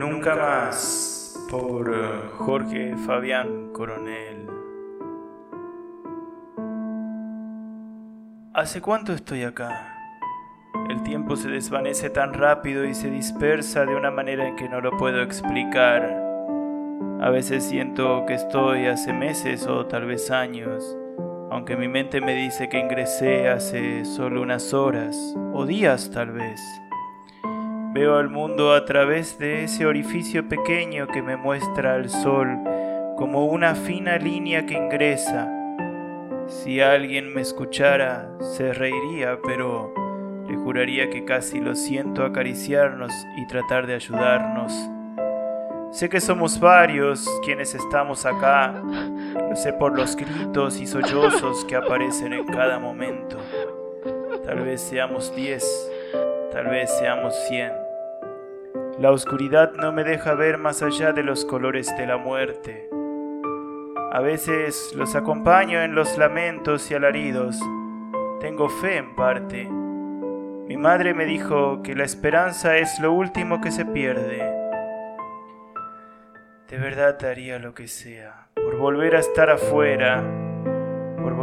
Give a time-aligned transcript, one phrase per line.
[0.00, 4.46] Nunca más por eh, Jorge Fabián Coronel.
[8.54, 9.94] ¿Hace cuánto estoy acá?
[10.88, 14.80] El tiempo se desvanece tan rápido y se dispersa de una manera en que no
[14.80, 16.18] lo puedo explicar.
[17.20, 20.96] A veces siento que estoy hace meses o tal vez años,
[21.50, 26.58] aunque mi mente me dice que ingresé hace solo unas horas o días tal vez.
[27.92, 32.46] Veo al mundo a través de ese orificio pequeño que me muestra el sol
[33.16, 35.50] como una fina línea que ingresa.
[36.46, 39.92] Si alguien me escuchara, se reiría, pero
[40.48, 44.72] le juraría que casi lo siento acariciarnos y tratar de ayudarnos.
[45.90, 48.72] Sé que somos varios quienes estamos acá,
[49.48, 53.36] lo sé por los gritos y sollozos que aparecen en cada momento.
[54.44, 55.64] Tal vez seamos diez,
[56.50, 57.72] tal vez seamos cien.
[58.98, 62.88] La oscuridad no me deja ver más allá de los colores de la muerte.
[64.12, 67.58] A veces los acompaño en los lamentos y alaridos.
[68.40, 69.64] Tengo fe en parte.
[69.64, 74.38] Mi madre me dijo que la esperanza es lo último que se pierde.
[76.68, 80.22] De verdad daría lo que sea por volver a estar afuera,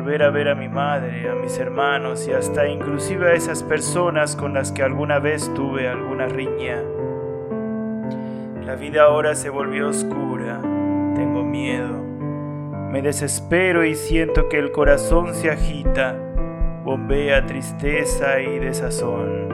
[0.00, 4.34] volver a ver a mi madre, a mis hermanos y hasta inclusive a esas personas
[4.34, 6.82] con las que alguna vez tuve alguna riña.
[8.64, 10.58] La vida ahora se volvió oscura,
[11.14, 12.02] tengo miedo,
[12.90, 16.16] me desespero y siento que el corazón se agita,
[16.82, 19.50] bombea tristeza y desazón.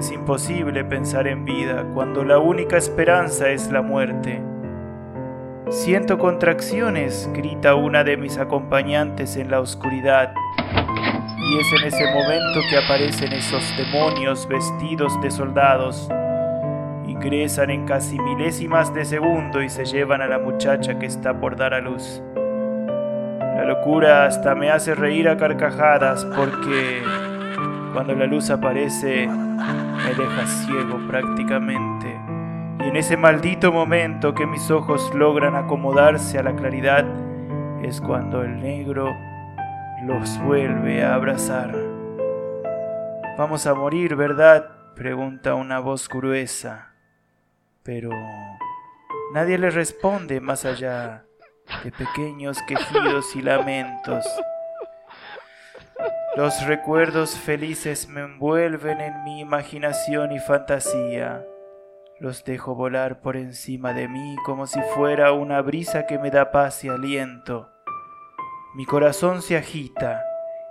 [0.00, 4.42] Es imposible pensar en vida cuando la única esperanza es la muerte.
[5.70, 10.32] Siento contracciones, grita una de mis acompañantes en la oscuridad.
[11.38, 16.08] Y es en ese momento que aparecen esos demonios vestidos de soldados
[17.18, 21.56] ingresan en casi milésimas de segundo y se llevan a la muchacha que está por
[21.56, 22.22] dar a luz.
[23.40, 27.02] La locura hasta me hace reír a carcajadas porque
[27.92, 31.97] cuando la luz aparece me deja ciego prácticamente.
[32.80, 37.04] Y en ese maldito momento que mis ojos logran acomodarse a la claridad
[37.82, 39.14] es cuando el negro
[40.04, 41.74] los vuelve a abrazar.
[43.36, 44.70] Vamos a morir, ¿verdad?
[44.94, 46.88] pregunta una voz gruesa
[47.88, 48.10] pero
[49.32, 51.24] nadie le responde más allá
[51.82, 54.26] de pequeños quejidos y lamentos.
[56.36, 61.42] Los recuerdos felices me envuelven en mi imaginación y fantasía.
[62.20, 66.50] Los dejo volar por encima de mí como si fuera una brisa que me da
[66.50, 67.70] paz y aliento.
[68.74, 70.24] Mi corazón se agita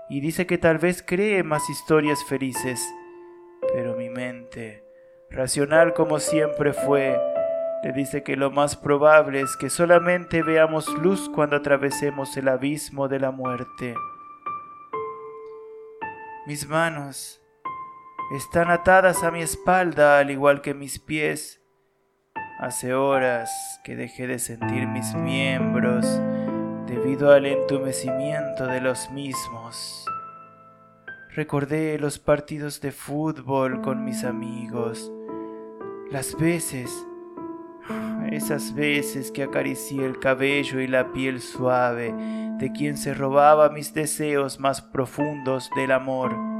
[0.09, 2.85] y dice que tal vez cree más historias felices,
[3.73, 4.83] pero mi mente
[5.29, 7.19] racional como siempre fue,
[7.83, 13.07] le dice que lo más probable es que solamente veamos luz cuando atravesemos el abismo
[13.07, 13.95] de la muerte.
[16.45, 17.41] Mis manos
[18.31, 21.61] están atadas a mi espalda al igual que mis pies.
[22.59, 23.49] Hace horas
[23.83, 26.05] que dejé de sentir mis miembros
[26.87, 30.05] debido al entumecimiento de los mismos.
[31.35, 35.11] Recordé los partidos de fútbol con mis amigos
[36.11, 37.05] las veces,
[38.31, 42.13] esas veces que acaricié el cabello y la piel suave
[42.57, 46.56] de quien se robaba mis deseos más profundos del amor.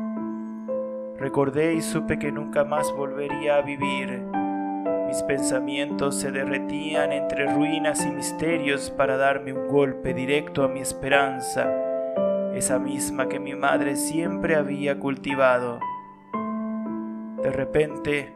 [1.28, 4.24] Recordé y supe que nunca más volvería a vivir.
[5.08, 10.80] Mis pensamientos se derretían entre ruinas y misterios para darme un golpe directo a mi
[10.80, 11.70] esperanza,
[12.54, 15.82] esa misma que mi madre siempre había cultivado.
[17.44, 18.34] De repente,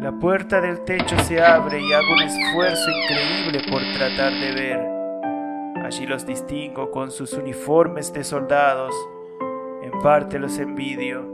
[0.00, 5.84] la puerta del techo se abre y hago un esfuerzo increíble por tratar de ver.
[5.86, 8.92] Allí los distingo con sus uniformes de soldados.
[9.84, 11.33] En parte los envidio.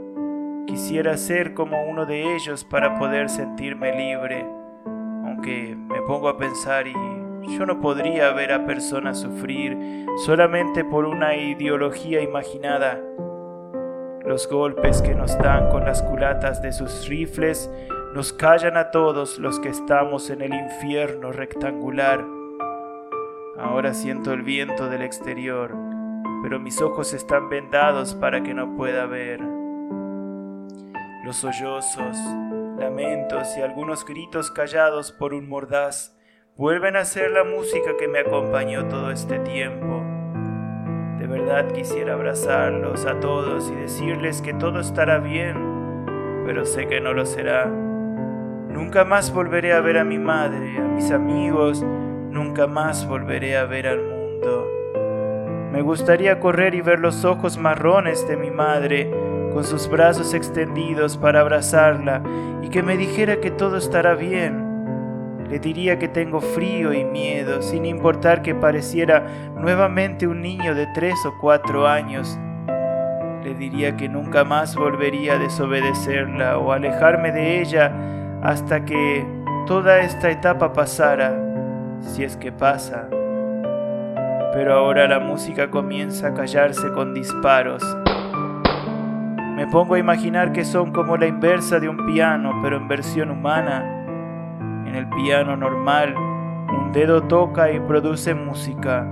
[0.67, 4.45] Quisiera ser como uno de ellos para poder sentirme libre.
[5.25, 6.93] Aunque me pongo a pensar y
[7.57, 12.99] yo no podría ver a personas sufrir solamente por una ideología imaginada.
[14.25, 17.69] Los golpes que nos dan con las culatas de sus rifles
[18.13, 22.23] nos callan a todos los que estamos en el infierno rectangular.
[23.57, 25.75] Ahora siento el viento del exterior,
[26.43, 29.60] pero mis ojos están vendados para que no pueda ver.
[31.23, 32.17] Los sollozos,
[32.77, 36.17] lamentos y algunos gritos callados por un mordaz
[36.57, 40.03] vuelven a ser la música que me acompañó todo este tiempo.
[41.19, 46.99] De verdad quisiera abrazarlos a todos y decirles que todo estará bien, pero sé que
[46.99, 47.71] no lo será
[48.71, 53.65] Nunca más volveré a ver a mi madre, a mis amigos, nunca más volveré a
[53.65, 54.65] ver al mundo.
[55.73, 59.11] Me gustaría correr y ver los ojos marrones de mi madre,
[59.53, 62.21] con sus brazos extendidos para abrazarla
[62.61, 64.71] y que me dijera que todo estará bien.
[65.49, 69.25] Le diría que tengo frío y miedo, sin importar que pareciera
[69.55, 72.39] nuevamente un niño de tres o cuatro años.
[73.43, 77.91] Le diría que nunca más volvería a desobedecerla o alejarme de ella
[78.41, 79.25] hasta que
[79.67, 81.35] toda esta etapa pasara,
[81.99, 83.09] si es que pasa.
[84.53, 87.83] Pero ahora la música comienza a callarse con disparos.
[89.61, 93.29] Me pongo a imaginar que son como la inversa de un piano, pero en versión
[93.29, 93.83] humana.
[94.87, 99.03] En el piano normal, un dedo toca y produce música.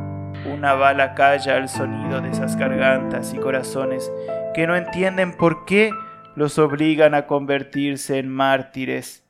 [0.52, 4.12] Una bala calla al sonido de esas gargantas y corazones
[4.56, 5.92] que no entienden por qué
[6.36, 9.24] los obligan a convertirse en mártires.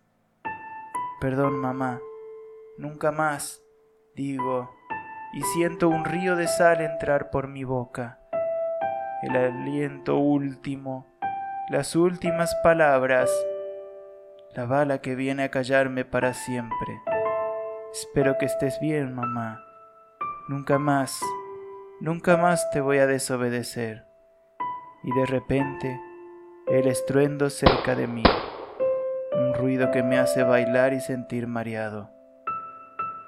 [1.20, 2.00] Perdón, mamá,
[2.78, 3.62] nunca más,
[4.16, 4.72] digo,
[5.34, 8.19] y siento un río de sal entrar por mi boca.
[9.22, 11.06] El aliento último,
[11.70, 13.30] las últimas palabras,
[14.56, 17.02] la bala que viene a callarme para siempre.
[17.92, 19.62] Espero que estés bien, mamá.
[20.48, 21.20] Nunca más,
[22.00, 24.06] nunca más te voy a desobedecer.
[25.04, 26.00] Y de repente,
[26.68, 28.24] el estruendo cerca de mí,
[29.34, 32.10] un ruido que me hace bailar y sentir mareado.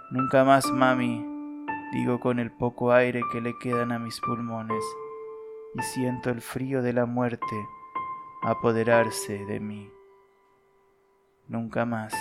[0.09, 1.21] Nunca más, mami,
[1.91, 4.83] digo con el poco aire que le quedan a mis pulmones,
[5.73, 7.55] y siento el frío de la muerte
[8.43, 9.91] apoderarse de mí.
[11.47, 12.13] Nunca más.